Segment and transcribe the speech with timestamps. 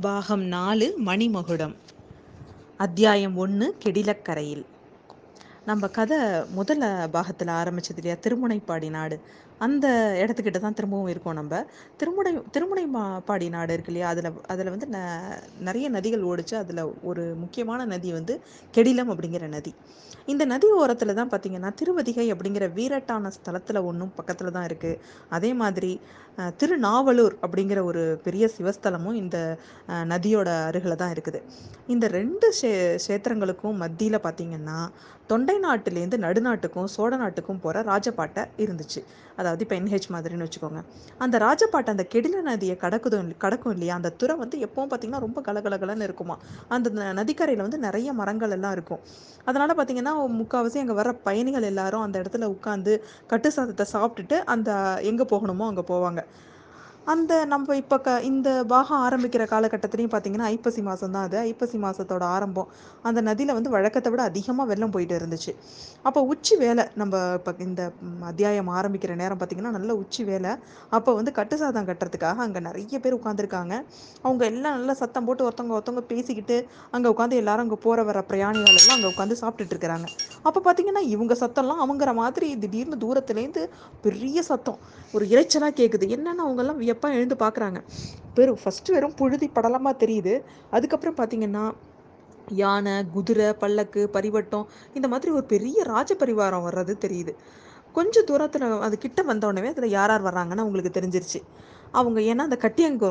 [0.00, 1.74] பாகம் நாலு மணிமகுடம்.
[2.76, 4.64] அத்தியாயம் ஒன்று கெடிலக்கரையில்.
[5.64, 6.18] நம்ம கதை
[6.56, 8.16] முதல்ல பாகத்தில் ஆரம்பிச்சது இல்லையா?
[8.16, 9.20] திருமுனைப்பாடி நாடு.
[9.66, 9.86] அந்த
[10.22, 11.62] இடத்துக்கிட்ட தான் திரும்பவும் இருக்கோம் நம்ம.
[12.00, 14.08] திருமுனை திருமுனை மா பாடி நாடு இருக்கு இல்லையா?
[14.12, 14.98] அதில் அதில் வந்து ந
[15.68, 16.54] நிறைய நதிகள் ஓடிச்சு.
[16.62, 18.36] அதில் ஒரு முக்கியமான நதி வந்து
[18.76, 19.72] கெடிலம் அப்படிங்கிற நதி.
[20.32, 25.00] இந்த நதி ஓரத்தில் தான் பார்த்தீங்கன்னா திருவதிகை அப்படிங்கிற வீரட்டான ஸ்தலத்தில் ஒன்றும் பக்கத்தில் தான் இருக்குது
[25.36, 25.92] அதே மாதிரி
[26.60, 29.38] திருநாவலூர் அப்படிங்கிற ஒரு பெரிய சிவஸ்தலமும் இந்த
[30.12, 31.40] நதியோட அருகில் தான் இருக்குது.
[31.94, 32.70] இந்த ரெண்டு க்ஷே
[33.04, 34.78] க்ஷேத்திரங்களுக்கும் மத்தியில் பார்த்தீங்கன்னா
[35.30, 39.00] தொண்டை நாட்டிலேருந்து நடுநாட்டுக்கும் சோழ நாட்டுக்கும் போகிற ராஜபாட்டை இருந்துச்சு.
[39.40, 40.80] அதாவது இப்போ என்ஹெச் மாதிரின்னு வச்சுக்கோங்க.
[41.18, 43.94] அந்த ராஜபாட்டை அந்த கெடில நதியை கடக்குதும் கடக்கும் இல்லையா?
[43.94, 46.36] அந்த துறை வந்து எப்பவும் பார்த்தீங்கன்னா ரொம்ப கலகலகலன்னு இருக்குமா?
[46.68, 49.02] அந்த நதிக்கரையில் வந்து நிறைய மரங்கள் எல்லாம் இருக்கும்.
[49.44, 52.94] அதனால் பார்த்தீங்கன்னா முக்கால்வாசி அங்கே வர பயணிகள் எல்லாரும் அந்த இடத்துல உட்காந்து
[53.26, 56.22] கட்டு சாதத்தை சாப்பிட்டுட்டு அந்த எங்கே போகணுமோ அங்கே போவாங்க.
[57.10, 61.36] அந்த நம்ம இப்போ க இந்த பாகம் ஆரம்பிக்கிற காலகட்டத்துலேயும் பார்த்தீங்கன்னா ஐப்பசி மாதம் தான் அது.
[61.50, 62.68] ஐப்பசி மாதத்தோட ஆரம்பம்.
[63.08, 65.52] அந்த நதியில் வந்து வழக்கத்தை விட அதிகமாக வெள்ளம் போயிட்டு இருந்துச்சு.
[66.08, 67.82] அப்போ உச்சி வேலை நம்ம இப்போ இந்த
[68.30, 70.52] அத்தியாயம் ஆரம்பிக்கிற நேரம் பார்த்தீங்கன்னா நல்ல உச்சி வேலை.
[70.98, 73.74] அப்போ வந்து கட்டு சாதம் கட்டுறதுக்காக அங்கே நிறைய பேர் உட்காந்துருக்காங்க
[74.26, 76.58] அவங்க எல்லாம் நல்லா சத்தம் போட்டு ஒருத்தவங்க ஒருத்தவங்க பேசிக்கிட்டு
[76.96, 80.08] அங்கே உட்காந்து எல்லாரும் அங்கே போகிற வர பிரயாணிகள் எல்லாம் அங்கே உட்காந்து சாப்பிட்டுட்டு இருக்கிறாங்க.
[80.48, 83.62] அப்போ பார்த்தீங்கன்னா இவங்க சத்தம்லாம் அவங்கிற மாதிரி திடீர்னு தூரத்துலேருந்து
[84.06, 84.78] பெரிய சத்தம்.
[85.14, 87.80] ஒரு இறைச்சலாக கேட்குது என்னென்னு அவங்கெல்லாம் வியப்பாக எழுந்து பார்க்குறாங்க
[88.36, 90.34] பெரும் ஃபஸ்ட்டு வெறும் புழுதி படலமாக தெரியுது.
[90.76, 91.64] அதுக்கப்புறம் பார்த்தீங்கன்னா
[92.62, 94.66] யானை குதிரை பல்லக்கு பரிவட்டம்
[94.98, 97.34] இந்த மாதிரி ஒரு பெரிய ராஜ பரிவாரம் வர்றது தெரியுது.
[97.96, 101.40] கொஞ்சம் தூரத்தில் அது கிட்ட வந்த உடனே அதில் யார் யார் வர்றாங்கன்னு அவங்களுக்கு தெரிஞ்சிருச்சு.
[101.94, 103.08] அவங்க ஏன்னா அந்த கட்டியங்க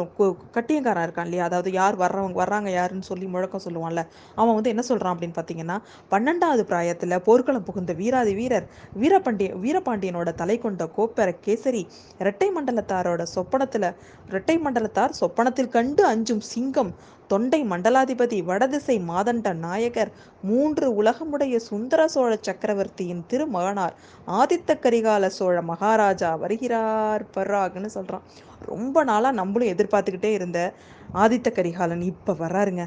[0.55, 1.43] கட்டியங்காரன் இருக்கான் இல்லையா?
[1.43, 4.01] அதாவது யார் வர்றவங்க வர்றாங்க யாருன்னு சொல்லி முழக்கம் சொல்லுவான்ல.
[4.35, 5.77] அவன் வந்து என்ன சொல்கிறான் அப்படின்னு பார்த்தீங்கன்னா
[6.11, 8.67] பன்னெண்டாவது பிராயத்தில் போர்க்களம் புகுந்த வீராதி வீரர்
[9.01, 11.83] வீரபாண்டிய வீரபாண்டியனோட தலை கொண்ட கோப்பெர கேசரி
[12.19, 13.89] இரட்டை மண்டலத்தாரோட சொப்பனத்தில்
[14.29, 16.91] இரட்டை மண்டலத்தார் சொப்பனத்தில் கண்டு அஞ்சும் சிங்கம்
[17.31, 23.95] தொண்டை மண்டலாதிபதி வடதிசை மாதண்ட நாயகர் மூன்று உலகமுடைய சுந்தர சோழ சக்கரவர்த்தியின் திருமகனார்
[24.39, 28.25] ஆதித்த கரிகால சோழ மகாராஜா வருகிறார் பர்ராகுன்னு சொல்கிறான்
[28.65, 30.59] ரொம்ப நாளாக நம்மளும் எதிர்பார்த்துக்கிட்டே இருந்த
[31.15, 32.83] ஆதித்த கரிகாலன் இப்போ வர்றாருங்க.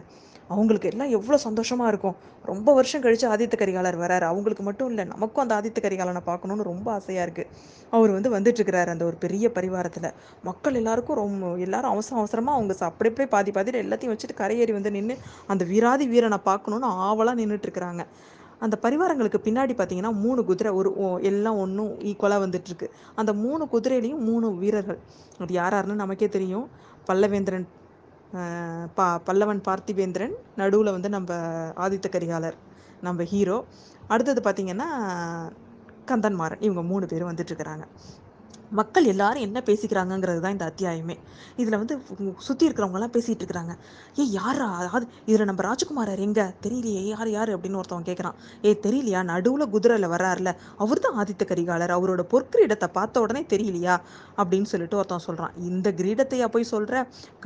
[0.53, 2.17] அவங்களுக்கு எல்லாம் எவ்வளோ சந்தோஷமாக இருக்கும்.
[2.51, 4.27] ரொம்ப வருஷம் கழித்து ஆதித்த கரிகாலர் வராரு.
[4.33, 7.51] அவங்களுக்கு மட்டும் இல்லை நமக்கும் அந்த ஆதித்த கரிகாலனை பார்க்கணுன்னு ரொம்ப ஆசையாக இருக்குது
[7.97, 10.09] அவர் வந்து வந்துட்டுருக்கிறாரு அந்த ஒரு பெரிய பரிவாரத்தில்.
[10.49, 14.93] மக்கள் எல்லாருக்கும் ரொம்ப எல்லாரும் அவசரம் அவசரமாக அவங்க அப்படி அப்படியே பாதி பாதியில் எல்லாத்தையும் வச்சுட்டு கரையேறி வந்து
[14.97, 15.17] நின்று
[15.55, 18.05] அந்த வீராதி வீரனை பார்க்கணுன்னு ஆவலாக நின்றுட்டு இருக்கிறாங்க
[18.65, 20.91] அந்த பரிவாரங்களுக்கு பின்னாடி பார்த்தீங்கன்னா மூணு குதிரை ஒரு
[21.31, 22.87] எல்லாம் ஒன்றும் ஈக்குவலாக வந்துட்டுருக்கு
[23.21, 25.01] அந்த மூணு குதிரையிலையும் மூணு வீரர்கள்.
[25.43, 26.67] அது யார் யாருன்னு நமக்கே தெரியும்.
[27.09, 27.67] பல்லவேந்திரன்
[28.95, 31.35] பா பல்லவன் பார்த்திபேந்திரன் நடுவில் வந்து நம்ம
[31.85, 32.57] ஆதித்த கரிகாலர்
[33.01, 33.57] நம்ம ஹீரோ
[34.09, 34.89] அடுத்தது பார்த்தீங்கன்னா
[36.11, 36.63] கந்தன்மாறன்.
[36.67, 37.85] இவங்க மூணு பேரும் வந்துட்டு இருக்கிறாங்க.
[38.79, 41.17] மக்கள் எல்லாரும் என்ன பேசிக்கிறாங்கங்கிறது தான் இந்த அத்தியாயமே.
[41.63, 41.95] இதில் வந்து
[42.47, 43.75] சுற்றி இருக்கிறவங்கலாம் பேசிகிட்டு இருக்கிறாங்க
[44.23, 46.41] ஏய் யாரா அதாவது இதில் நம்ம ராஜகுமாரர் எங்க?
[46.65, 47.03] தெரியலையே.
[47.13, 47.53] யார் யார்?
[47.57, 49.21] அப்படின்னு ஒருத்தவன் கேட்குறான் ஏ தெரியலையா?
[49.33, 50.51] நடுவில் குதிரையில் வர்றாருல.
[50.85, 51.95] அவர் தான் ஆதித்த கரிகாலர்.
[51.99, 53.97] அவரோட பொற்கிரீடத்தை பார்த்த உடனே தெரியலையா?
[54.39, 56.97] அப்படின்னு சொல்லிட்டு ஒருத்தன் சொல்கிறான் இந்த கிரீடத்தையா போய் சொல்கிற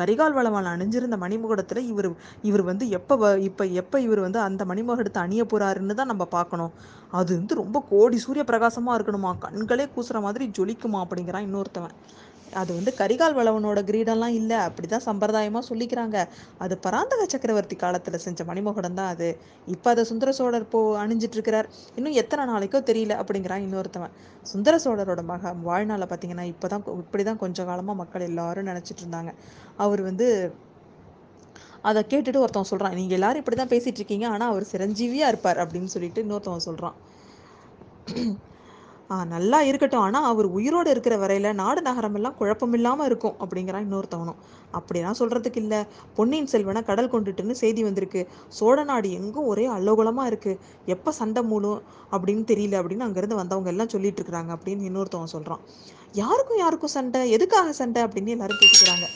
[0.00, 2.10] கரிகால் வளவன் அணிஞ்சிருந்த மணிமுகடத்தில் இவர்
[2.42, 6.72] இவர் வந்து எப்போ வ இப்போ எப்போ இவர் வந்து அந்த மணிமுகடத்தை அணிய போகிறாருன்னு தான் நம்ம பார்க்கணும்.
[7.18, 9.30] அது வந்து ரொம்ப கோடி சூரிய பிரகாசமாக இருக்கணுமா?
[9.44, 11.96] கண்களே கூசுற மாதிரி ஜொலிக்குமா அப்படிங்கிறான் இன்னொருத்தவன்.
[12.60, 16.16] அது வந்து கரிகால் வளவனோட கிரீடெல்லாம் இல்லை அப்படிதான் சம்பிரதாயமாக சொல்லிக்கிறாங்க.
[16.64, 19.28] அது பராந்தக சக்கரவர்த்தி காலத்தில் செஞ்ச மணிமகுடம் தான் அது.
[19.74, 21.68] இப்போ அதை சுந்தர சோழர் போ அணிஞ்சிட்டு இருக்கிறார்
[21.98, 24.14] இன்னும் எத்தனை நாளைக்கோ தெரியல அப்படிங்கிறான் இன்னொருத்தவன்.
[24.52, 29.32] சுந்தர சோழரோட மக வாழ்நாளை பார்த்தீங்கன்னா இப்போ தான் இப்படி தான் கொஞ்ச காலமாக மக்கள் எல்லாரும் நினச்சிட்டு இருந்தாங்க.
[29.86, 30.28] அவர் வந்து
[31.88, 35.94] அதை கேட்டுட்டு ஒருத்தவன் சொல்கிறான் நீங்கள் எல்லாரும் இப்படி தான் பேசிகிட்டு இருக்கீங்க ஆனால் அவர் சிரஞ்சீவியாக இருப்பார் அப்படின்னு
[35.96, 36.96] சொல்லிட்டு இன்னொருத்தவன் சொல்கிறான்
[39.10, 40.00] நல்லா இருக்கட்டும்.
[40.00, 44.40] ஆனால் அவர் உயிரோடு இருக்கிற வரையில் நாடு நகரமெல்லாம் குழப்பமில்லாமல் இருக்கும் அப்படிங்கிறான் இன்னொருத்தவனும்.
[44.72, 45.80] அப்படிலாம் சொல்கிறதுக்கு இல்லை.
[46.14, 48.22] பொன்னியின் செல்வனை கடல் கொண்டுட்டுன்னு செய்தி வந்திருக்கு.
[48.48, 51.80] சோழ நாடு எங்கும் ஒரே அலோகலமாக இருக்குது எப்போ சண்டை மூலம்
[52.12, 55.64] அப்படின்னு தெரியல அப்படின்னு அங்கேருந்து வந்தவங்க எல்லாம் சொல்லிட்டு இருக்கிறாங்க அப்படின்னு இன்னொருத்தவன் சொல்கிறான்
[56.14, 57.30] யாருக்கும் யாருக்கும் சண்டை?
[57.30, 58.02] எதுக்காக சண்டை?
[58.02, 59.06] அப்படின்னு எல்லாரும் பேசிக்கிறாங்க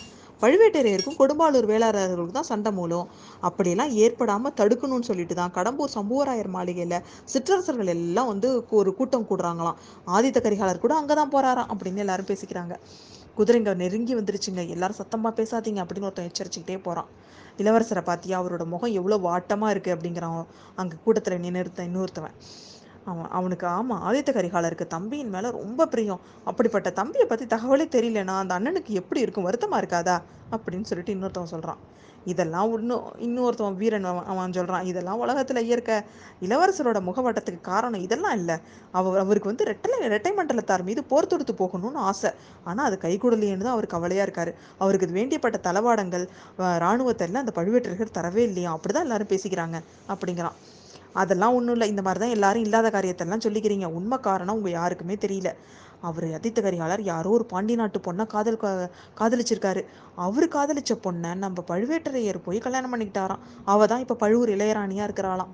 [0.43, 3.09] பழுவேட்டரையருக்கும் கொடும்பாளூர் வேளாளர்களுக்கும் தான் சண்டை மூலம்
[3.49, 6.97] அப்படியெல்லாம் ஏற்படாமல் தடுக்கணும்னு சொல்லிட்டு தான் கடம்பூர் சம்புவராயர் மாளிகையில்
[7.33, 9.79] சிற்றரசர்கள் எல்லாம் வந்து ஒரு கூட்டம் கூடுறாங்களாம்.
[10.17, 12.77] ஆதித்த கரிகாலர் கூட அங்கே தான் போகிறாராம் அப்படின்னு எல்லாரும் பேசிக்கிறாங்க.
[13.39, 14.63] குதிரைங்க நெருங்கி வந்துருச்சுங்க.
[14.75, 17.11] எல்லாரும் சத்தமாக பேசாதீங்க அப்படின்னு ஒருத்தன் எச்சரிச்சுக்கிட்டே போகிறான்
[17.63, 20.45] இளவரசரை பார்த்தியா அவரோட முகம் எவ்வளோ வாட்டமாக இருக்குது அப்படிங்கிறான்.
[20.83, 22.37] அங்கே கூட்டத்தில் நின்றுத்த இன்னொருத்தவன்.
[23.05, 26.21] அவன் அவனுக்கு ஆமா ஆதித்த கரிகாலருக்கு தம்பியின் மேல ரொம்ப பிரியம்.
[26.45, 29.47] அப்படிப்பட்ட தம்பியை பத்தி தகவலே தெரியலனா அந்த அண்ணனுக்கு எப்படி இருக்கும்?
[29.47, 30.17] வருத்தமா இருக்காதா?
[30.51, 31.81] அப்படின்னு சொல்லிட்டு இன்னொருத்தவன் சொல்றான்.
[32.27, 34.85] இதெல்லாம் இன்னும் இன்னொருத்தவன் வீரன் அவன் சொல்றான்.
[34.85, 35.91] இதெல்லாம் உலகத்துல இயற்க.
[36.41, 38.53] இளவரசரோட முகவட்டத்துக்கு காரணம் இதெல்லாம் இல்ல.
[38.93, 42.31] அவர் அவருக்கு வந்து ரெட்டலை ரெட்டை மண்டலத்தார் மீது போர் தொடுத்து போகணும்னு ஆசை.
[42.65, 44.53] ஆனா அது கைகூடலையேன்னு தான் அவர் கவலையா இருக்காரு.
[44.79, 46.27] அவருக்கு இது வேண்டியப்பட்ட தளவாடங்கள்
[46.59, 48.77] அஹ், ராணுவத்தை எல்லாம் அந்த பழுவேற்றர்கள் தரவே இல்லையா?
[48.77, 49.77] அப்படிதான் எல்லாரும் பேசிக்கிறாங்க
[50.09, 50.57] அப்படிங்கிறான்.
[51.15, 51.89] அதெல்லாம் ஒன்றும் இல்லை.
[51.89, 53.87] இந்த மாதிரி தான் எல்லாரும் இல்லாத காரியத்தெல்லாம் சொல்லிக்கிறீங்க.
[53.99, 55.51] உண்மை காரணம் உங்கள் யாருக்குமே தெரியல.
[56.03, 58.59] அவர் அதித்த கரிகாலர் யாரோ ஒரு பாண்டி நாட்டு பொண்ணை காதல்
[59.21, 59.83] காதலிச்சிருக்காரு.
[60.19, 63.43] அவர் காதலிச்ச பொண்ணை நம்ம பழுவேட்டரையர் போய் கல்யாணம் பண்ணிக்கிட்டாராம்.
[63.65, 65.53] அவ தான் இப்போ பழுவூர் இளையராணியாக இருக்கிறாளாம்.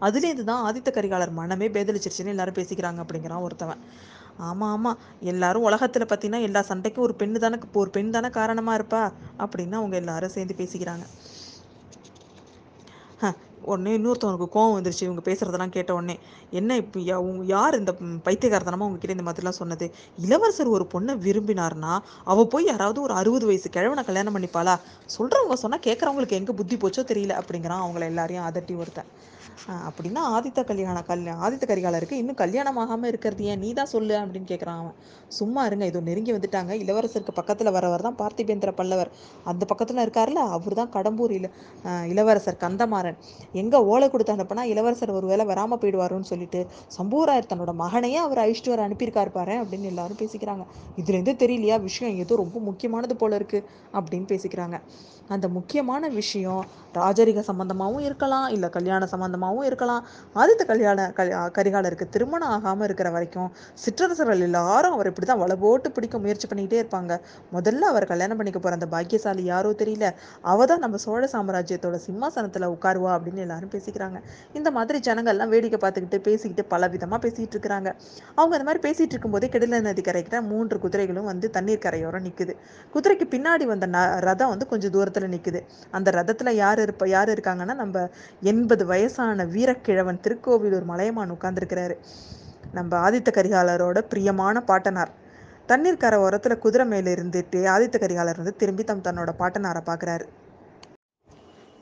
[0.00, 3.82] அதுலேருந்து தான் ஆதித்த கரிகாலர் மனமே பேதலிச்சிருச்சுன்னு எல்லாரும் பேசிக்கிறாங்க அப்படிங்கிறான் ஒருத்தவன்.
[4.40, 4.92] ஆமா ஆமா.
[5.32, 9.02] எல்லாரும் உலகத்துல பார்த்தீங்கன்னா எல்லா சண்டைக்கும் ஒரு பெண்ணு தானே ஒரு பெண் தானே காரணமா இருப்பா
[9.38, 11.04] அப்படின்னு அவங்க எல்லாரும் சேர்ந்து பேசிக்கிறாங்க.
[13.20, 13.26] ஹ,
[13.64, 16.16] உடனே இன்னொருத்தவனுக்கு கோவம் வந்துருச்சு இவங்க பேசுறதெல்லாம் கேட்ட உடனே.
[16.52, 18.18] என்ன இப்போ யா உங்க யார் இந்த ம்,
[18.84, 19.86] உங்ககிட்ட இந்த மாதிரிலாம் சொன்னது?
[20.18, 21.92] இளவரசர் ஒரு பொண்ணை விரும்பினார்னா
[22.26, 24.76] அவ போய் யாராவது ஒரு அறுபது வயசு கிழவனை கல்யாணம் பண்ணிப்பாளா?
[25.10, 29.10] சொல்றவங்க சொன்னா கேட்கறவங்களுக்கு எங்க புத்தி போச்சோ தெரியல அப்படிங்கிறான் அவங்கள எல்லாரையும் அதட்டி ஒருத்தன்.
[29.88, 33.60] அப்படின்னா ஆதித்த கல்யாண கல் ஆதித்த கரிகாலருக்கு இன்னும் கல்யாணம் ஆகாம இருக்கிறது ஏன்?
[33.64, 34.96] நீ தான் சொல்லு அப்படின்னு கேட்குறான் அவன்.
[35.38, 36.72] சும்மா இருங்க இதோ நெருங்கி வந்துட்டாங்க.
[36.82, 39.10] இளவரசருக்கு பக்கத்துல வரவர் தான் பார்த்திபேந்திர பல்லவர்.
[39.52, 41.48] அந்த பக்கத்துல இருக்காருல்ல அவர் தான் கடம்பூர் இள
[42.12, 43.18] இளவரசர் கந்தமாறன்.
[43.62, 46.60] எங்க ஓலை கொடுத்து அனுப்புனா இளவரசர் ஒருவேளை வராம போயிடுவாருன்னு சொல்லிட்டு
[46.98, 50.64] சம்பூராயர் தன்னோட மகனையே அவர் அழிச்சிட்டு வர அனுப்பியிருக்காரு பாரு அப்படின்னு எல்லாரும் பேசிக்கிறாங்க.
[51.00, 51.78] இதுலேருந்து தெரியலையா?
[51.88, 53.60] விஷயம் ஏதோ ரொம்ப முக்கியமானது போல இருக்கு
[53.98, 54.78] அப்படின்னு பேசிக்கிறாங்க.
[55.34, 56.62] அந்த முக்கியமான விஷயம்
[56.96, 60.02] ராஜரிக சம்பந்தமாவும் இருக்கலாம் இல்ல கல்யாண சம்பந்தம் சம்பந்தமாகவும் இருக்கலாம்.
[60.40, 60.98] ஆதித்த கல்யாண
[61.56, 63.48] கரிகாலருக்கு திருமணம் ஆகாம இருக்கிற வரைக்கும்
[63.84, 67.12] சிற்றரசர்கள் எல்லாரும் அவர் இப்படிதான் வலை போட்டு பிடிக்க முயற்சி பண்ணிக்கிட்டே இருப்பாங்க.
[67.56, 70.06] முதல்ல அவர் கல்யாணம் பண்ணிக்க போற அந்த பாக்கியசாலி யாரோ தெரியல.
[70.52, 74.18] அவ தான் நம்ம சோழ சாம்ராஜ்யத்தோட சிம்மாசனத்துல உட்காருவா அப்படின்னு எல்லாரும் பேசிக்கிறாங்க.
[74.58, 77.88] இந்த மாதிரி ஜனங்கள்லாம் வேடிக்கை பார்த்துக்கிட்டு பேசிக்கிட்டு பல விதமா பேசிட்டு இருக்கிறாங்க.
[78.38, 82.54] அவங்க அந்த மாதிரி பேசிட்டு இருக்கும்போதே கெடில நதி கரைக்கிற மூன்று குதிரைகளும் வந்து தண்ணீர் கரையோரம் நிக்குது.
[82.94, 85.60] குதிரைக்கு பின்னாடி வந்த ந ரதம் வந்து கொஞ்சம் தூரத்துல நிக்குது.
[85.96, 87.96] அந்த ரதத்துல யார் இருப்ப யார் இருக்காங்கன்னா நம்ம
[88.52, 91.96] எண்பது வயசான வீரக்கிழவன் திருக்கோவிலூர் மலையமான் உட்கார்ந்துருக்கிறாரு.
[92.72, 95.10] நம்ம ஆதித்த கரிகாலரோட பிரியமான பாட்டனார்.
[95.66, 100.24] தண்ணீர் கரை ஓரத்துல குதிரை மேல இருந்துட்டு ஆதித்த கரிகாலர் வந்து திரும்பி தம் தன்னோட பாட்டனாரை பார்க்கறாரு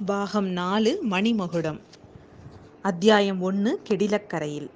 [0.06, 1.80] பாகம் நாலு மணிமகுடம்.
[2.82, 4.70] அத்தியாயம் ஒன்று கெடிலக்கரையில்.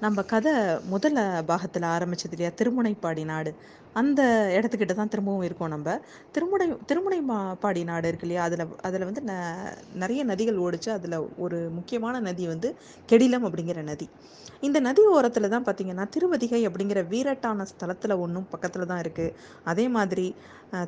[0.00, 0.52] நம்ம கதை
[0.92, 2.50] முதல்ல பாகத்தில் ஆரம்பிச்சது இல்லையா?
[2.56, 3.54] திருமுனைப்பாடி நாடு.
[3.94, 4.22] அந்த
[4.56, 6.00] இடத்துக்கிட்ட தான் திரும்பவும் இருக்கோம் நம்ம.
[6.32, 8.46] திருமுனை திருமுனை மா- பாடி நாடு இருக்கு இல்லையா?
[8.48, 9.32] அதில் அதில் வந்து ந
[9.94, 10.90] நிறைய நதிகள் ஓடிச்சு.
[10.90, 12.76] அதில் ஒரு முக்கியமான நதி வந்து
[13.08, 14.08] கெடிலம் அப்படிங்கிற நதி.
[14.60, 19.34] இந்த நதி ஓரத்தில் தான் பார்த்திங்கன்னா திருவதிகை அப்படிங்கிற வீரட்டான ஸ்தலத்தில் ஒன்றும் பக்கத்தில் தான் இருக்குது
[19.64, 20.34] அதே மாதிரி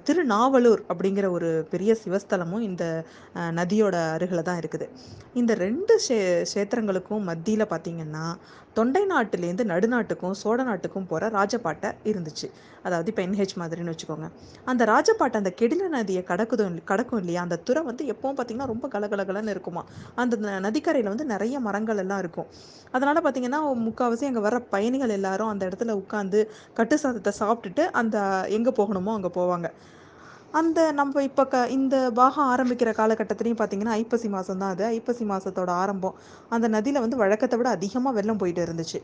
[0.05, 3.05] திருநாவலூர் அப்படிங்கிற ஒரு பெரிய சிவஸ்தலமும் இந்த
[3.35, 4.89] நதியோட அருகில் தான் இருக்குது.
[5.35, 8.37] இந்த ரெண்டு ஷே க்ஷேத்திரங்களுக்கும் மத்தியில் பார்த்தீங்கன்னா
[8.73, 12.49] தொண்டை நாட்டிலேருந்து நடுநாட்டுக்கும் சோழ நாட்டுக்கும் போகிற ராஜபாட்டை இருந்துச்சு.
[12.95, 14.31] அதாவது இப்போ என்ஹெச் மாதிரின்னு வச்சுக்கோங்க.
[14.65, 17.43] அந்த ராஜபாட்டை அந்த கெடில நதியை கடக்குதும் கடக்கும் இல்லையா?
[17.43, 19.85] அந்த துறை வந்து எப்பவும் பார்த்தீங்கன்னா ரொம்ப கலகலகலன்னு இருக்குமா?
[20.15, 22.47] அந்த ந- நதிக்கரையில் வந்து நிறைய மரங்கள் எல்லாம் இருக்கும்.
[22.91, 28.71] அதனால் பார்த்தீங்கன்னா முக்கால்வாசி அங்கே வர பயணிகள் எல்லாரும் அந்த இடத்துல உட்காந்து கட்டு சாதத்தை சாப்பிட்டுட்டு அந்த எங்கே
[28.71, 29.71] போகணுமோ அங்கே போவாங்க.
[30.59, 34.85] அந்த நம்ம இப்போ க இந்த பாகம் ஆரம்பிக்கிற காலகட்டத்துலேயும் பார்த்தீங்கன்னா ஐப்பசி மாதம் தான் அது.
[34.97, 36.17] ஐப்பசி மாதத்தோட ஆரம்பம்.
[36.55, 38.99] அந்த நதியில் வந்து வழக்கத்தை விட அதிகமாக வெள்ளம் போயிட்டு இருந்துச்சு.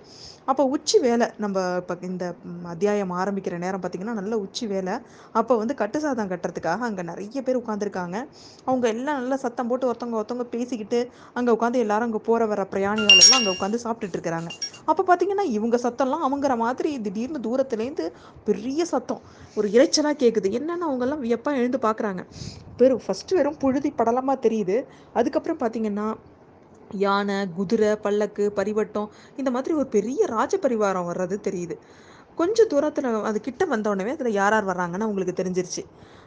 [0.50, 2.26] அப்போ உச்சி வேலை நம்ம இப்போ இந்த
[2.74, 4.94] அத்தியாயம் ஆரம்பிக்கிற நேரம் பார்த்தீங்கன்னா நல்ல உச்சி வேலை.
[5.40, 8.16] அப்போ வந்து கட்டு சாதம் கட்டுறதுக்காக அங்கே நிறைய பேர் உட்காந்துருக்காங்க
[8.68, 11.00] அவங்க எல்லாம் நல்லா சத்தம் போட்டு ஒருத்தவங்க ஒருத்தவங்க பேசிக்கிட்டு
[11.38, 14.50] அங்கே உட்காந்து எல்லாரும் அங்கே போகிற வர பிரயாணிகள் எல்லாம் அங்கே உட்காந்து சாப்பிட்டுட்டு இருக்கிறாங்க.
[14.88, 18.06] அப்போ பார்த்தீங்கன்னா இவங்க சத்தம்லாம் அவங்கிற மாதிரி திடீர்னு தூரத்துலேருந்து
[18.44, 19.22] பெரிய சத்தம்.
[19.54, 22.24] ஒரு இறைச்சலாக கேட்குது என்னன்னு அவங்கெல்லாம் வியப்பாக எழுந்து பார்க்குறாங்க
[22.80, 24.76] வெறும் ஃபஸ்ட்டு வெறும் புழுதி படலமாக தெரியுது.
[25.14, 26.08] அதுக்கப்புறம் பார்த்தீங்கன்னா
[27.04, 31.76] யானை குதிரை பல்லக்கு பரிவட்டம் இந்த மாதிரி ஒரு பெரிய ராஜ பரிவாரம் வர்றது தெரியுது.
[32.34, 35.82] கொஞ்சம் தூரத்தில் அது கிட்ட வந்தோடனே அதில் யார் யார் வர்றாங்கன்னு அவங்களுக்கு தெரிஞ்சிருச்சு.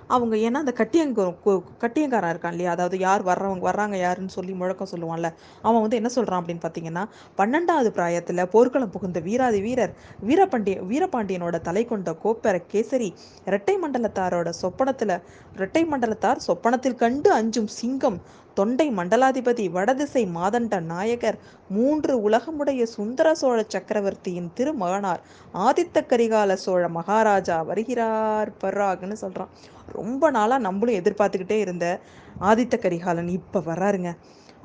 [0.07, 2.71] அவங்க ஏன்னா அந்த கட்டியங்க கு- கட்டியங்காரன் இருக்கான் இல்லையா?
[2.71, 5.29] அதாவது யார் வர்றவங்க வர்றாங்க யாருன்னு சொல்லி முழக்கம் சொல்லுவான்ல.
[5.61, 7.03] அவன் வந்து என்ன சொல்றான் அப்படின்னு பார்த்தீங்கன்னா
[7.37, 9.93] பன்னெண்டாவது பிராயத்தில் போர்க்களம் புகுந்த வீராதி வீரர்
[10.27, 13.09] வீரபாண்டிய வீரபாண்டியனோட தலை கொண்ட கோப்பெற கேசரி
[13.45, 15.21] இரட்டை மண்டலத்தாரோட சொப்பனத்துல
[15.55, 18.19] இரட்டை மண்டலத்தார் சொப்பனத்தில் கண்டு அஞ்சும் சிங்கம்
[18.53, 21.37] தொண்டை மண்டலாதிபதி வடதிசை மாதண்ட நாயகர்
[21.69, 25.21] மூன்று உலகமுடைய சுந்தர சோழ சக்கரவர்த்தியின் திருமகனார்
[25.53, 29.51] ஆதித்த கரிகால சோழ மகாராஜா வருகிறார் பர்ராகுன்னு சொல்றான்.
[29.91, 31.99] ரொம்ப நாளா நம்மளும் எதிர்பார்த்துக்கிட்டே இருந்த
[32.41, 34.11] ஆதித்த கரிகாலன் இப்ப வர்றாருங்க.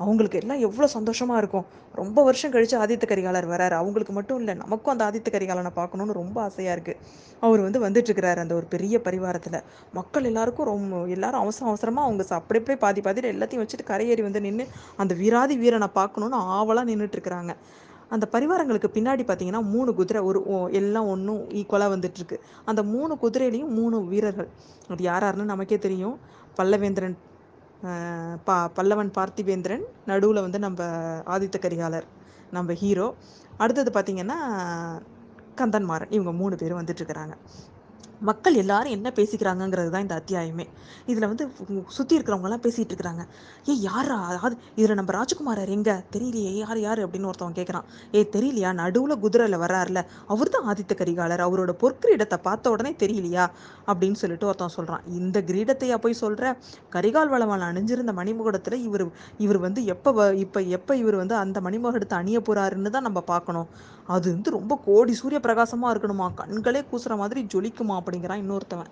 [0.03, 1.65] அவங்களுக்கு எல்லாம் எவ்வளோ சந்தோஷமாக இருக்கும்.
[2.01, 3.75] ரொம்ப வருஷம் கழித்து ஆதித்த கரிகாலர் வராரு.
[3.81, 6.99] அவங்களுக்கு மட்டும் இல்லை நமக்கும் அந்த ஆதித்த கரிகாலனை பார்க்கணுன்னு ரொம்ப ஆசையாக இருக்குது
[7.47, 9.59] அவர் வந்து வந்துட்டுருக்கிறாரு அந்த ஒரு பெரிய பரிவாரத்தில்.
[9.99, 14.45] மக்கள் எல்லாருக்கும் ரொம்ப எல்லாரும் அவசரம் அவசரமாக அவங்க அப்படி அப்படியே பாதி பாதியில் எல்லாத்தையும் வச்சுட்டு கரையேறி வந்து
[14.47, 14.65] நின்று
[15.03, 17.53] அந்த வீராதி வீரனை பார்க்கணுன்னு ஆவலாக நின்றுட்டுருக்குறாங்க
[18.15, 20.39] அந்த பரிவாரங்களுக்கு பின்னாடி பார்த்தீங்கன்னா மூணு குதிரை ஒரு
[20.79, 22.37] எல்லாம் ஒன்றும் ஈக்குவலாக வந்துட்டுருக்கு.
[22.69, 24.49] அந்த மூணு குதிரையிலையும் மூணு வீரர்கள்.
[24.93, 26.15] அது யார் யாருன்னு நமக்கே தெரியும்.
[26.57, 27.15] பல்லவேந்திரன்
[28.47, 30.79] பா பல்லவன் பார்த்திவேந்திரன் நடுவில் வந்து நம்ம
[31.35, 32.07] ஆதித்த கரிகாலர்
[32.51, 33.07] நம்ம ஹீரோ
[33.57, 34.37] அடுத்தது பார்த்தீங்கன்னா
[35.57, 36.11] கந்தன்மாறன்.
[36.15, 37.35] இவங்க மூணு பேரும் வந்துட்டு இருக்கிறாங்க.
[38.21, 40.65] மக்கள் எல்லாரும் என்ன பேசிக்கிறாங்கங்கிறது தான் இந்த அத்தியாயமே.
[41.11, 41.45] இதில் வந்து
[41.97, 43.23] சுற்றி இருக்கிறவங்கலாம் பேசிகிட்டு இருக்கிறாங்க.
[43.71, 45.91] ஏய் யாரா அது இதில் நம்ம ராஜகுமாரர் எங்க?
[46.15, 46.51] தெரியலையே.
[46.63, 47.01] யார் யார்?
[47.05, 47.85] அப்படின்னு ஒருத்தவன் கேட்குறான்
[48.17, 48.71] ஏய் தெரியலையா?
[48.81, 50.01] நடுவில் குதிரையில் வர்றாருல.
[50.33, 51.45] அவர் தான் ஆதித்த கரிகாலர்.
[51.47, 53.45] அவரோட பொற்கிரீடத்தை பார்த்த உடனே தெரியலையா?
[53.89, 56.45] அப்படின்னு சொல்லிட்டு ஒருத்தன் சொல்கிறான் இந்த கிரீடத்தையா போய் சொல்கிற
[56.95, 59.05] கரிகால் வளவன் அணிஞ்சிருந்த மணிமுகடத்தில் இவர்
[59.45, 63.67] இவர் வந்து எப்போ வ இப்போ எப்போ இவர் வந்து அந்த மணிமுகடத்தை அணிய போகிறாருன்னு தான் நம்ம பார்க்கணும்.
[64.15, 66.27] அது வந்து ரொம்ப கோடி சூரிய பிரகாசமாக இருக்கணுமா?
[66.41, 67.95] கண்களே கூசுற மாதிரி ஜொலிக்குமா?
[68.01, 68.91] அப்படிங்கிறான் இன்னொருத்தவன்.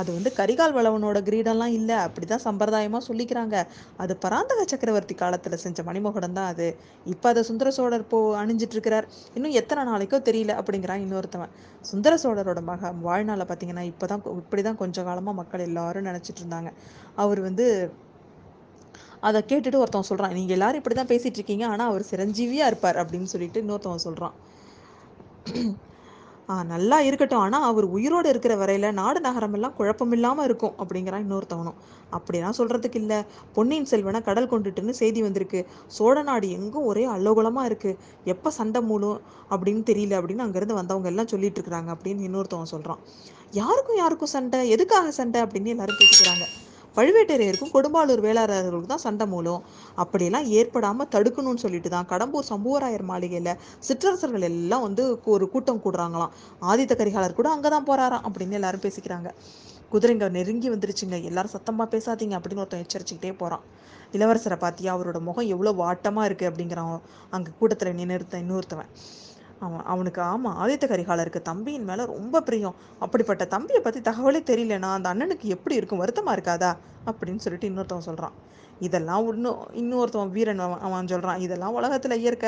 [0.00, 1.96] அது வந்து கரிகால் வளவனோட கிரீடெல்லாம் இல்லை.
[2.06, 3.56] அப்படி தான் சம்பிரதாயமாக சொல்லிக்கிறாங்க.
[4.02, 6.68] அது பராந்தக சக்கரவர்த்தி காலத்தில் செஞ்ச மணிமகுடம் தான் அது.
[7.14, 9.08] இப்போ அதை சுந்தர சோழர் போ அணிஞ்சிட்டு இருக்கிறார்.
[9.38, 11.52] இன்னும் எத்தனை நாளைக்கோ தெரியல அப்படிங்கிறான் இன்னொருத்தவன்.
[11.90, 16.72] சுந்தர சோழரோட மக வாழ்நாளை பார்த்தீங்கன்னா இப்போ தான் இப்படி தான் கொஞ்ச காலமாக மக்கள் எல்லாரும் நினச்சிட்டு இருந்தாங்க.
[17.24, 17.66] அவர் வந்து
[19.22, 23.30] அதை கேட்டுட்டு ஒருத்தவன் சொல்கிறான் நீங்கள் எல்லாரும் இப்படி தான் பேசிகிட்டு இருக்கீங்க ஆனால் அவர் சிரஞ்சீவியாக இருப்பார் அப்படின்னு
[23.34, 24.36] சொல்லிட்டு இன்னொருத்தவன் சொல்கிறான்
[26.48, 27.42] ஆ நல்லா இருக்கட்டும்.
[27.46, 31.76] ஆனால் அவர் உயிரோடு இருக்கிற வரையில் நாடு நகரமெல்லாம் குழப்பமில்லாமல் இருக்கும் அப்படிங்கிறான் இன்னொருத்தவனும்.
[32.16, 33.18] அப்படிலாம் சொல்கிறதுக்கு இல்லை.
[33.56, 35.60] பொன்னியின் செல்வனை கடல் கொண்டுட்டுன்னு செய்தி வந்திருக்கு.
[35.96, 37.98] சோழ நாடு எங்கும் ஒரே அல்லோகலமாக இருக்குது
[38.34, 39.20] எப்போ சண்டை மூலம்
[39.52, 43.00] அப்படின்னு தெரியல அப்படின்னு அங்கேருந்து வந்தவங்க எல்லாம் சொல்லிட்டு இருக்கிறாங்க அப்படின்னு இன்னொருத்தவன் சொல்கிறான்
[43.60, 44.60] யாருக்கும் யாருக்கும் சண்டை?
[44.76, 46.44] எதுக்காக சண்டை அப்படின்னு எல்லாரும் பேசிக்கிறாங்க
[46.96, 49.62] பழுவேட்டரையருக்கும் கொடும்பாளூர் வேளாளர்களுக்கும் தான் சண்டை மூலம்
[50.02, 53.52] அப்படியெல்லாம் ஏற்படாமல் தடுக்கணும்னு சொல்லிட்டு தான் கடம்பூர் சம்புவராயர் மாளிகையில்
[53.88, 56.34] சிற்றரசர்கள் எல்லாம் வந்து ஒரு கூட்டம் கூடுறாங்களாம்.
[56.70, 59.30] ஆதித்த கரிகாலர் கூட அங்கே தான் போறாராம் அப்படின்னு எல்லாரும் பேசிக்கிறாங்க.
[59.94, 61.16] குதிரைங்க நெருங்கி வந்துருச்சுங்க.
[61.30, 63.64] எல்லாரும் சத்தமாக பேசாதீங்க அப்படின்னு ஒருத்தன் எச்சரிச்சுக்கிட்டே போகிறான்
[64.16, 66.96] இளவரசரை பார்த்தியா அவரோட முகம் எவ்வளோ வாட்டமாக இருக்குது அப்படிங்கிறான்.
[67.36, 68.90] அங்கே கூட்டத்தில் நின்றுத்த இன்னொருத்தவன்.
[69.62, 72.76] அவன் அவனுக்கு ஆமாம் ஆதித்த கரிகாலருக்கு தம்பியின் மேலே ரொம்ப பிரியம்.
[73.00, 76.02] அப்படிப்பட்ட தம்பியை பற்றி தகவலே தெரியலனா அந்த அண்ணனுக்கு எப்படி இருக்கும்?
[76.02, 76.72] வருத்தமாக இருக்காதா?
[77.06, 78.36] அப்படின்னு சொல்லிட்டு இன்னொருத்தவன் சொல்கிறான்
[78.80, 82.46] இதெல்லாம் இன்னும் இன்னொருத்தவன் வீரன் அவன் சொல்கிறான் இதெல்லாம் உலகத்தில் இயற்க.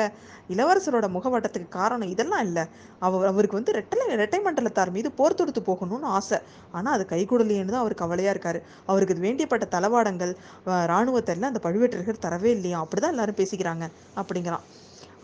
[0.53, 2.63] இளவரசரோட முகவட்டத்துக்கு காரணம் இதெல்லாம் இல்லை.
[3.01, 6.39] அவர் அவருக்கு வந்து ரெட்டலை ரெட்டை மண்டலத்தார் மீது போர் தொடுத்து போகணும்னு ஆசை.
[6.71, 8.61] ஆனால் அது கைகூடலையேன்னு தான் அவர் கவலையாக இருக்காரு.
[8.87, 10.33] அவருக்கு இது வேண்டியப்பட்ட தளவாடங்கள்
[10.67, 12.79] அஹ், இராணுவத்தை எல்லாம் அந்த பழுவேட்டரர்கள் தரவே இல்லையா?
[12.79, 14.65] அப்படி தான் எல்லாரும் பேசிக்கிறாங்க அப்படிங்கிறான்.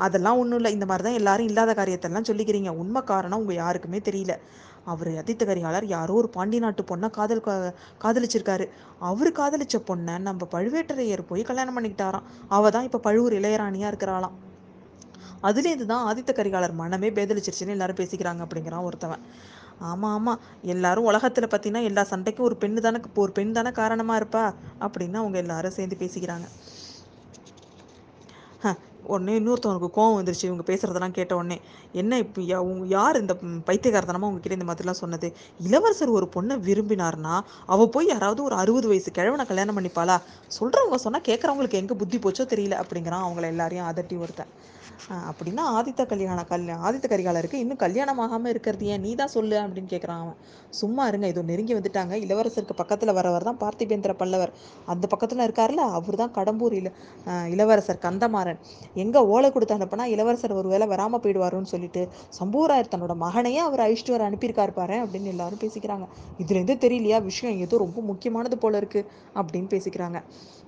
[0.05, 0.71] அதெல்லாம் ஒன்றும் இல்லை.
[0.77, 2.71] இந்த மாதிரி தான் எல்லாரும் இல்லாத காரியத்தெல்லாம் சொல்லிக்கிறீங்க.
[2.81, 4.35] உண்மை காரணம் உங்கள் யாருக்குமே தெரியல.
[4.91, 7.43] அவர் அதித்த கரிகாலர் யாரோ ஒரு பாண்டி நாட்டு பொண்ணை காதல்
[8.03, 8.65] காதலிச்சிருக்காரு.
[9.09, 12.27] அவர் காதலிச்ச பொண்ணை நம்ம பழுவேட்டரையர் போய் கல்யாணம் பண்ணிக்கிட்டாராம்.
[12.57, 14.37] அவ தான் இப்போ பழுவூர் இளையராணியாக இருக்கிறாளாம்.
[15.49, 19.23] அதுலேருந்து தான் ஆதித்த கரிகாலர் மனமே பேதலிச்சிருச்சுன்னு எல்லாரும் பேசிக்கிறாங்க அப்படிங்கிறான் ஒருத்தவன்.
[19.91, 20.41] ஆமாம் ஆமாம்
[20.73, 24.43] எல்லாரும் உலகத்தில் பார்த்தீங்கன்னா எல்லா சண்டைக்கும் ஒரு பெண்ணு தானே ஒரு பெண் தானே காரணமாக இருப்பா
[24.85, 26.47] அப்படின்னு அவங்க எல்லாரும் சேர்ந்து பேசிக்கிறாங்க.
[29.03, 31.57] உடனே இன்னொருத்தவனுக்கு கோவம் வந்துருச்சு இவங்க பேசுறதெல்லாம் கேட்ட உடனே.
[31.93, 33.61] என்ன இப்போ யா உங்க யார் இந்த ம்,
[34.27, 35.29] உங்ககிட்ட இந்த மாதிரிலாம் சொன்னது?
[35.59, 40.17] இளவரசர் ஒரு பொண்ணை விரும்பினார்னா அவ போய் யாராவது ஒரு அறுபது வயசு கிழவனை கல்யாணம் பண்ணிப்பாளா?
[40.51, 44.51] சொல்றவங்க சொன்னா கேட்கறவங்களுக்கு எங்க புத்தி போச்சோ தெரியல அப்படிங்கிறான் அவங்கள எல்லாரையும் அதட்டி ஒருத்தன்.
[45.29, 49.01] அப்படின்னா ஆதித்த கல்யாணம் கல்யா ஆதித்த கரிகாலருக்கு இன்னும் கல்யாணம் ஆகாம இருக்கிறது ஏன்?
[49.05, 50.37] நீ தான் சொல்லு அப்படின்னு கேட்குறான் அவன்.
[50.79, 51.27] சும்மா இருங்க.
[51.27, 52.13] இதோ நெருங்கி வந்துட்டாங்க.
[52.25, 54.51] இளவரசருக்கு பக்கத்துல வரவர் தான் பார்த்திபேந்திர பல்லவர்.
[54.93, 55.85] அந்த பக்கத்துல இருக்காருல்ல?
[55.97, 56.91] அவர் தான் கடம்பூர் இல
[57.55, 58.59] இளவரசர் கந்தமாறன்.
[59.03, 62.03] எங்க ஓலை கொடுத்து அனுப்பினா இளவரசர் ஒருவேளை வராம போயிடுவாருன்னு சொல்லிட்டு
[62.39, 66.07] சம்பூராயர் தன்னோட மகனையே அவர் அழிச்சிட்டு வர அனுப்பியிருக்காரு பாரு அப்படின்னு எல்லாரும் பேசிக்கிறாங்க.
[66.43, 67.19] இதுல இருந்து தெரியலையா?
[67.31, 69.03] விஷயம் ஏதோ ரொம்ப முக்கியமானது போல இருக்கு
[69.35, 70.19] அப்படின்னு பேசிக்கிறாங்க.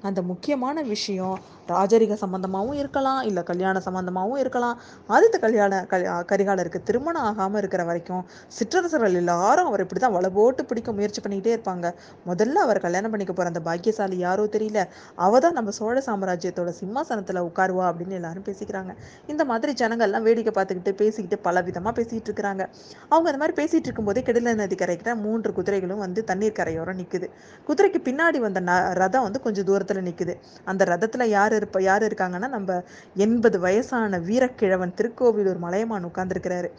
[0.10, 1.36] அந்த முக்கியமான விஷயம்
[1.68, 3.80] ராஜரிக சம்பந்தமாகவும் இருக்கலாம் இல்லை கல்யாண
[4.14, 4.78] சம்பந்தமாகவும் இருக்கலாம்.
[5.16, 8.24] ஆதித்த கல்யாண கல் கரிகாலருக்கு திருமணம் ஆகாமல் இருக்கிற வரைக்கும்
[8.58, 11.88] சிற்றரசர்கள் எல்லாரும் அவர் இப்படி தான் வளபோட்டு பிடிக்க முயற்சி பண்ணிக்கிட்டே இருப்பாங்க.
[12.30, 14.80] முதல்ல அவர் கல்யாணம் பண்ணிக்க போகிற அந்த பாக்கியசாலி யாரோ தெரியல.
[15.26, 18.92] அவ தான் நம்ம சோழ சாம்ராஜ்யத்தோட சிம்மாசனத்தில் உட்காருவா அப்படின்னு எல்லாரும் பேசிக்கிறாங்க.
[19.34, 22.64] இந்த மாதிரி ஜனங்கள்லாம் வேடிக்கை பார்த்துக்கிட்டு பேசிக்கிட்டு பல விதமாக பேசிகிட்டு இருக்கிறாங்க.
[23.12, 27.28] அவங்க அந்த மாதிரி பேசிகிட்டு இருக்கும்போதே கெடில நதி கரைக்கிட்ட மூன்று குதிரைகளும் வந்து தண்ணீர் கரையோரம் நிற்குது
[27.70, 30.34] குதிரைக்கு பின்னாடி வந்த ந ரதம் வந்து கொஞ்சம் தூரத்தில் நிற்குது
[30.72, 32.80] அந்த ரதத்தில் யார் இருப்ப யார் இருக்காங்கன்னா நம்ம
[33.26, 36.72] எண்பது வயசான வீரக்கிழவன் திருக்கோவிலூர் மலையமான் உட்கார்ந்துருக்கிறாரு.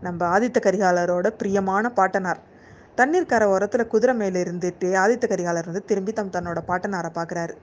[0.00, 2.40] நம்ம ஆதித்த கரிகாலரோட பிரியமான பாட்டனார்.
[2.94, 7.54] தண்ணீர் கரை ஓரத்தில் குதிரை மேலே இருந்துட்டு ஆதித்த கரிகாலர் வந்து திரும்பி தம் தன்னோட பாட்டனாரை பார்க்குறாரு